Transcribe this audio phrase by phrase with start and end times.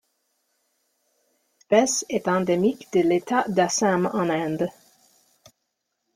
[1.05, 4.67] Cette espèce est endémique de l’État d'Assam en Inde.